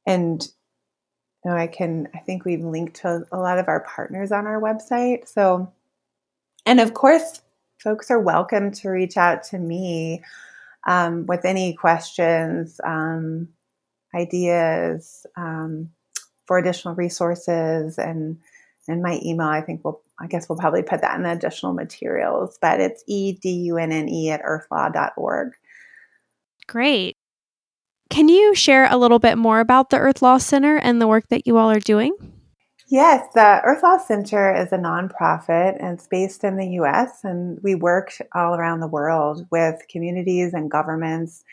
[0.06, 0.48] and
[1.44, 4.46] you know, I can, I think we've linked to a lot of our partners on
[4.48, 5.28] our website.
[5.28, 5.72] So,
[6.66, 7.42] and of course,
[7.78, 10.24] folks are welcome to reach out to me
[10.88, 13.48] um, with any questions, um,
[14.16, 15.90] ideas um,
[16.46, 18.38] for additional resources, and
[18.88, 19.48] and my email.
[19.48, 23.04] I think we'll I guess we'll probably put that in the additional materials, but it's
[23.10, 25.54] edunne at earthlaw.org.
[26.68, 27.18] Great.
[28.10, 31.28] Can you share a little bit more about the Earth Law Center and the work
[31.30, 32.16] that you all are doing?
[32.88, 37.60] Yes, the Earth Law Center is a nonprofit and it's based in the US, and
[37.64, 41.44] we work all around the world with communities and governments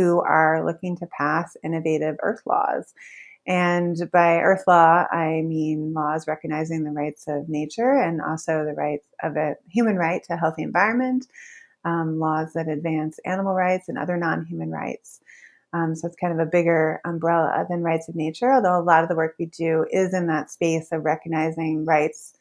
[0.00, 2.94] who are looking to pass innovative earth laws.
[3.46, 8.74] And by earth law, I mean laws recognizing the rights of nature and also the
[8.74, 11.26] rights of a human right to a healthy environment,
[11.84, 15.20] um, laws that advance animal rights and other non human rights.
[15.72, 19.02] Um, so it's kind of a bigger umbrella than rights of nature, although a lot
[19.02, 22.34] of the work we do is in that space of recognizing rights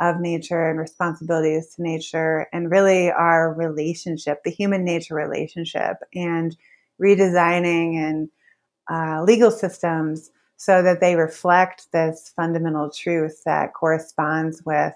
[0.00, 6.56] of nature and responsibilities to nature and really our relationship, the human nature relationship, and
[7.02, 8.28] redesigning and
[8.90, 14.94] uh, legal systems so that they reflect this fundamental truth that corresponds with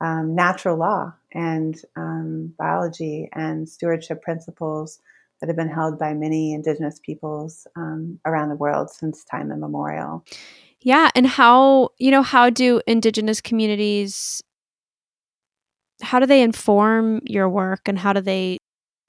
[0.00, 5.00] um, natural law and um, biology and stewardship principles
[5.40, 10.24] that have been held by many indigenous peoples um, around the world since time immemorial.
[10.80, 14.42] Yeah, and how you know how do indigenous communities
[16.02, 18.58] how do they inform your work and how do they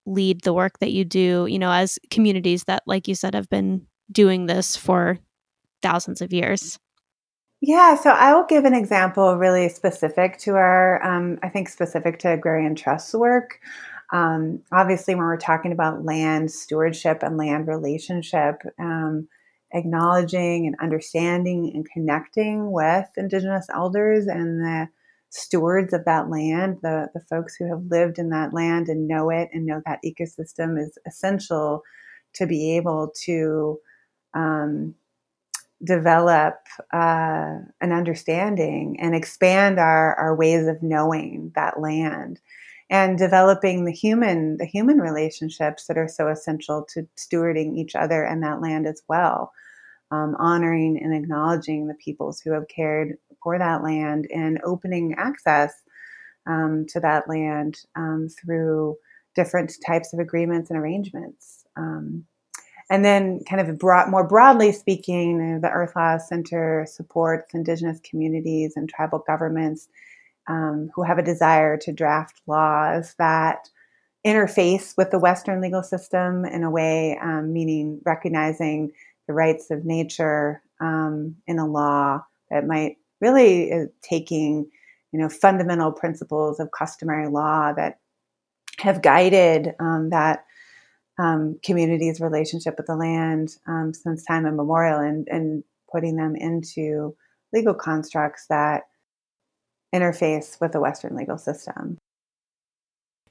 [0.06, 3.50] lead the work that you do, you know, as communities that like you said have
[3.50, 5.18] been doing this for
[5.82, 6.80] thousands of years?
[7.62, 12.20] Yeah, so I will give an example really specific to our, um, I think, specific
[12.20, 13.60] to agrarian trust work.
[14.12, 19.30] Um, obviously, when we're talking about land stewardship and land relationship, um,
[19.74, 24.90] acknowledging and understanding and connecting with Indigenous elders and the
[25.34, 29.32] stewards of that land, the, the folks who have lived in that land and know
[29.32, 31.82] it and know that ecosystem is essential
[32.34, 33.80] to be able to
[34.36, 34.94] um,
[35.84, 36.56] develop
[36.94, 42.40] uh, an understanding and expand our, our ways of knowing that land
[42.92, 48.24] and developing the human the human relationships that are so essential to stewarding each other
[48.24, 49.52] and that land as well
[50.14, 55.74] um, honoring and acknowledging the peoples who have cared for that land and opening access
[56.46, 58.96] um, to that land um, through
[59.36, 61.66] different types of agreements and arrangements.
[61.76, 62.26] Um,
[62.90, 68.88] and then, kind of more broadly speaking, the Earth Law Center supports Indigenous communities and
[68.88, 69.88] tribal governments
[70.48, 73.70] um, who have a desire to draft laws that
[74.26, 78.92] interface with the Western legal system in a way, um, meaning recognizing
[79.28, 84.70] the rights of nature um, in a law that might really uh, taking
[85.14, 88.00] you know, fundamental principles of customary law that
[88.80, 90.44] have guided um, that
[91.20, 97.16] um, community's relationship with the land um, since time immemorial and, and putting them into
[97.54, 98.82] legal constructs that
[99.94, 102.00] interface with the Western legal system.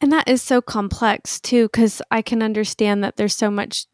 [0.01, 3.87] And that is so complex too, because I can understand that there's so much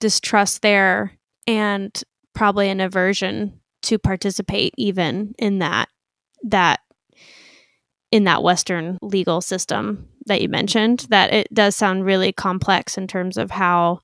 [0.00, 1.12] distrust there
[1.46, 2.02] and
[2.34, 5.88] probably an aversion to participate even in that
[6.44, 6.80] that
[8.10, 13.06] in that western legal system that you mentioned that it does sound really complex in
[13.06, 13.98] terms of how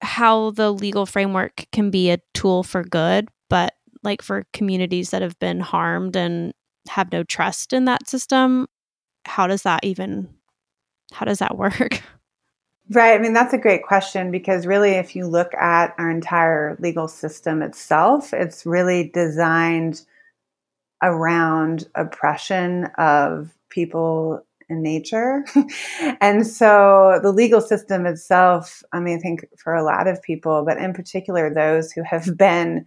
[0.00, 5.22] how the legal framework can be a tool for good but like for communities that
[5.22, 6.52] have been harmed and
[6.88, 8.66] have no trust in that system
[9.24, 10.28] how does that even
[11.12, 12.02] how does that work
[12.90, 13.14] Right.
[13.14, 17.08] I mean, that's a great question because really, if you look at our entire legal
[17.08, 20.02] system itself, it's really designed
[21.02, 25.44] around oppression of people in nature.
[26.20, 30.64] and so the legal system itself, I mean, I think for a lot of people,
[30.64, 32.86] but in particular those who have been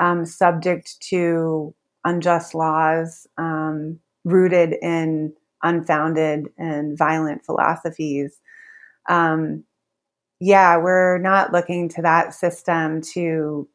[0.00, 1.74] um, subject to
[2.04, 5.32] unjust laws um, rooted in
[5.64, 8.40] unfounded and violent philosophies
[9.08, 9.64] um,
[10.40, 13.68] yeah, we're not looking to that system to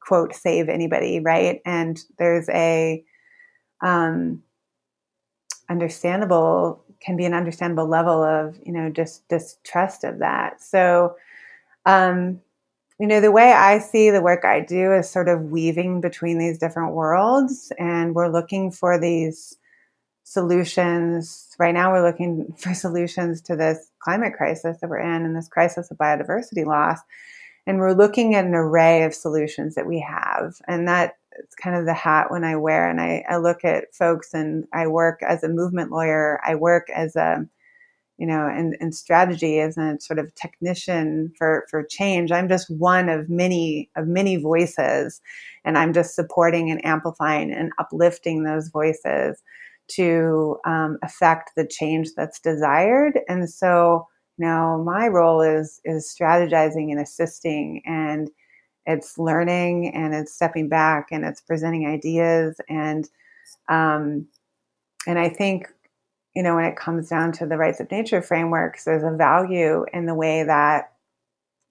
[0.00, 1.60] quote save anybody, right?
[1.64, 3.02] And there's a
[3.82, 4.42] um,
[5.70, 10.62] understandable can be an understandable level of you know just distrust of that.
[10.62, 11.16] So,
[11.84, 12.40] um,
[12.98, 16.38] you know, the way I see the work I do is sort of weaving between
[16.38, 19.56] these different worlds, and we're looking for these
[20.26, 21.54] solutions.
[21.56, 25.48] Right now, we're looking for solutions to this climate crisis that we're in and this
[25.48, 26.98] crisis of biodiversity loss.
[27.66, 30.56] And we're looking at an array of solutions that we have.
[30.66, 32.88] And that it's kind of the hat when I wear.
[32.88, 36.88] And I, I look at folks and I work as a movement lawyer, I work
[36.90, 37.46] as a
[38.18, 42.32] you know, and, and strategy as a sort of technician for, for change.
[42.32, 45.20] I'm just one of many of many voices,
[45.66, 49.42] and I'm just supporting and amplifying and uplifting those voices
[49.88, 53.20] to um, affect the change that's desired.
[53.28, 54.06] And so,
[54.38, 58.30] know, my role is is strategizing and assisting, and
[58.86, 63.08] it's learning and it's stepping back and it's presenting ideas and
[63.68, 64.26] um,
[65.06, 65.68] and I think
[66.34, 69.84] you know when it comes down to the rights of nature frameworks, there's a value
[69.92, 70.92] in the way that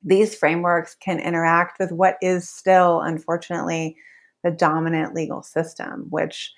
[0.03, 3.97] these frameworks can interact with what is still, unfortunately,
[4.43, 6.53] the dominant legal system, which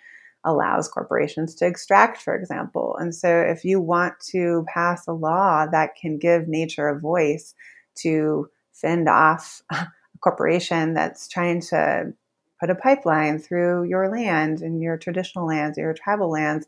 [0.47, 2.95] allows corporations to extract, for example.
[2.99, 7.53] And so, if you want to pass a law that can give nature a voice
[7.99, 9.87] to fend off a
[10.21, 12.13] corporation that's trying to
[12.59, 16.65] put a pipeline through your land and your traditional lands, your tribal lands,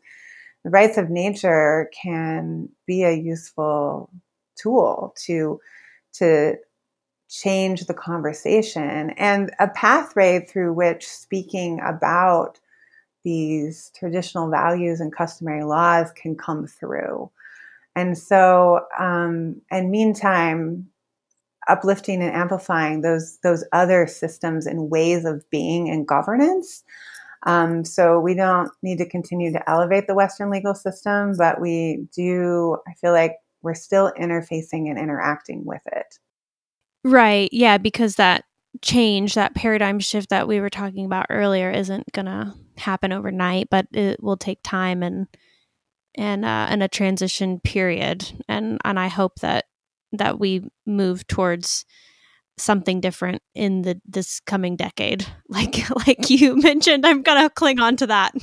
[0.64, 4.10] the rights of nature can be a useful
[4.56, 5.60] tool to
[6.12, 6.56] to
[7.28, 12.58] change the conversation and a pathway through which speaking about
[13.24, 17.30] these traditional values and customary laws can come through.
[17.96, 20.88] And so, um, and meantime,
[21.68, 26.82] uplifting and amplifying those those other systems and ways of being and governance.
[27.46, 32.06] Um, so we don't need to continue to elevate the Western legal system, but we
[32.14, 32.76] do.
[32.86, 36.18] I feel like we're still interfacing and interacting with it.
[37.02, 37.48] Right.
[37.52, 38.44] Yeah, because that
[38.82, 43.86] change, that paradigm shift that we were talking about earlier, isn't gonna happen overnight, but
[43.92, 45.26] it will take time and
[46.16, 48.30] and uh, and a transition period.
[48.48, 49.66] And and I hope that
[50.12, 51.84] that we move towards
[52.58, 55.26] something different in the this coming decade.
[55.48, 58.34] Like like you mentioned, I'm gonna cling on to that.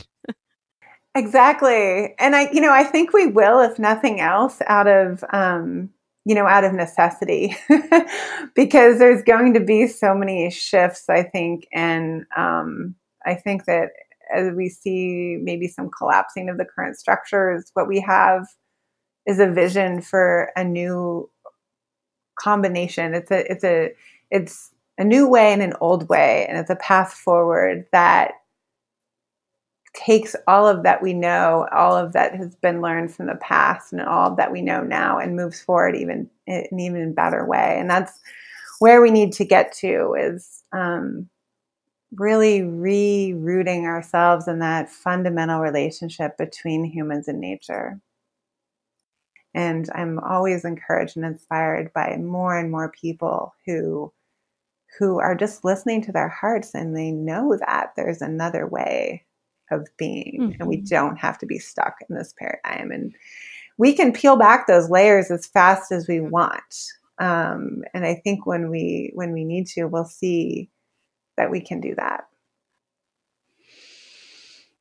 [1.15, 5.89] exactly, and I you know I think we will, if nothing else, out of um,
[6.27, 7.55] you know out of necessity,
[8.55, 11.05] because there's going to be so many shifts.
[11.09, 13.91] I think, and um, I think that
[14.35, 18.45] as we see maybe some collapsing of the current structures, what we have
[19.25, 21.29] is a vision for a new
[22.37, 23.13] combination.
[23.13, 23.93] It's a it's a
[24.29, 28.33] it's a new way and an old way, and it's a path forward that
[29.93, 33.91] takes all of that we know, all of that has been learned from the past,
[33.91, 37.77] and all that we know now, and moves forward even in an even better way.
[37.79, 38.19] And that's
[38.79, 41.29] where we need to get to is um,
[42.15, 47.99] really re-rooting ourselves in that fundamental relationship between humans and nature.
[49.53, 54.13] And I'm always encouraged and inspired by more and more people who
[54.99, 59.26] who are just listening to their hearts and they know that there's another way
[59.71, 60.61] of being, mm-hmm.
[60.61, 60.85] and we mm-hmm.
[60.85, 62.91] don't have to be stuck in this paradigm.
[62.91, 63.15] And
[63.77, 66.93] we can peel back those layers as fast as we want.
[67.19, 70.69] Um, and I think when we when we need to, we'll see
[71.35, 72.27] that we can do that.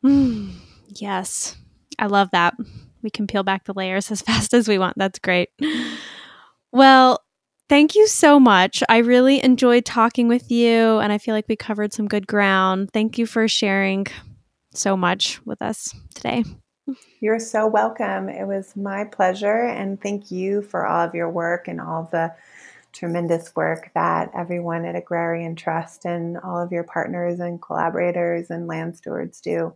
[0.04, 0.52] Mm,
[0.88, 1.56] yes,
[1.98, 2.54] I love that.
[3.02, 4.96] We can peel back the layers as fast as we want.
[4.98, 5.50] That's great.
[6.72, 7.22] Well,
[7.68, 8.82] thank you so much.
[8.88, 12.90] I really enjoyed talking with you, and I feel like we covered some good ground.
[12.92, 14.06] Thank you for sharing
[14.76, 16.44] so much with us today.
[17.20, 18.28] You're so welcome.
[18.28, 22.32] It was my pleasure, and thank you for all of your work and all the
[22.92, 28.66] tremendous work that everyone at Agrarian Trust and all of your partners and collaborators and
[28.66, 29.74] land stewards do.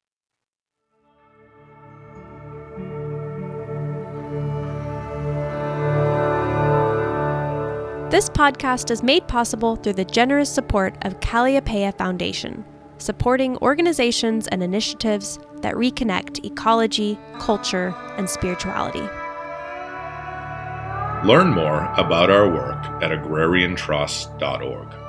[8.10, 12.64] This podcast is made possible through the generous support of Kalliopeia Foundation,
[13.00, 19.06] supporting organizations and initiatives that reconnect ecology, culture, and spirituality.
[21.26, 24.99] Learn more about our work at agrariantrust.org.